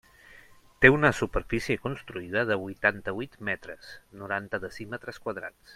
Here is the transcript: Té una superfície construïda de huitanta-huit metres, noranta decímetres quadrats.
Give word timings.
Té 0.85 0.89
una 0.93 1.11
superfície 1.17 1.77
construïda 1.83 2.45
de 2.53 2.59
huitanta-huit 2.63 3.39
metres, 3.51 3.93
noranta 4.23 4.65
decímetres 4.65 5.25
quadrats. 5.27 5.67